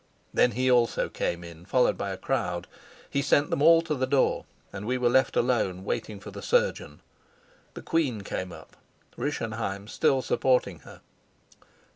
[0.33, 2.65] Then he also came in, followed by a crowd.
[3.07, 6.41] He sent them all to the door, and we were left alone, waiting for the
[6.41, 7.01] surgeon.
[7.75, 8.75] The queen came up,
[9.15, 11.01] Rischenheim still supporting her.